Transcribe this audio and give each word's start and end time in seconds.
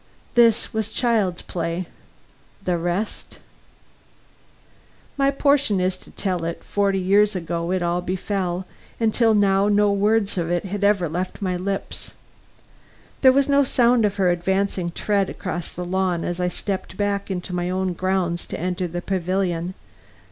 This 0.33 0.73
was 0.73 0.91
child's 0.91 1.43
play; 1.43 1.85
the 2.65 2.75
rest 2.75 3.37
My 5.15 5.29
portion 5.29 5.79
is 5.79 5.95
to 5.97 6.09
tell 6.09 6.43
it; 6.43 6.63
forty 6.63 6.97
years 6.97 7.35
ago 7.35 7.71
it 7.71 7.83
all 7.83 8.01
befell, 8.01 8.65
and 8.99 9.13
till 9.13 9.35
now 9.35 9.67
no 9.67 9.91
word 9.93 10.23
of 10.39 10.49
it 10.49 10.65
has 10.65 10.81
ever 10.81 11.07
left 11.07 11.39
my 11.39 11.55
lips. 11.55 12.13
There 13.21 13.31
was 13.31 13.47
no 13.47 13.63
sound 13.63 14.03
of 14.03 14.15
her 14.15 14.31
advancing 14.31 14.89
tread 14.89 15.29
across 15.29 15.69
the 15.69 15.85
lawn 15.85 16.23
as 16.23 16.39
I 16.39 16.47
stepped 16.47 16.97
back 16.97 17.29
into 17.29 17.53
my 17.53 17.69
own 17.69 17.93
grounds 17.93 18.47
to 18.47 18.59
enter 18.59 18.87
the 18.87 19.03
pavilion. 19.03 19.75